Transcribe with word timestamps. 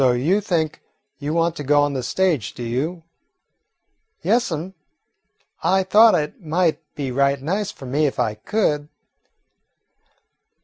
"So 0.01 0.13
you 0.13 0.41
think 0.41 0.81
you 1.19 1.31
want 1.31 1.55
to 1.57 1.63
go 1.63 1.83
on 1.83 1.93
the 1.93 2.01
stage, 2.01 2.55
do 2.55 2.63
you?" 2.63 3.03
"Yes, 4.23 4.51
'm, 4.51 4.73
I 5.61 5.83
thought 5.83 6.15
it 6.15 6.43
might 6.43 6.81
be 6.95 7.11
right 7.11 7.39
nice 7.39 7.69
for 7.71 7.85
me 7.85 8.07
if 8.07 8.17
I 8.17 8.33
could." 8.33 8.89